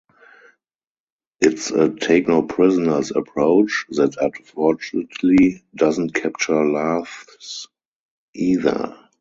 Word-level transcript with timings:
It's 1.41 1.69
a 1.69 1.89
take-no-prisoners 1.93 3.11
approach 3.11 3.85
that, 3.89 4.17
unfortunately, 4.19 5.63
doesn't 5.75 6.15
capture 6.15 6.65
laughs 6.65 7.67
either. 8.33 8.97